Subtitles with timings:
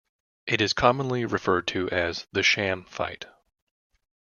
[0.47, 3.25] It is commonly referred to as "The Sham Fight".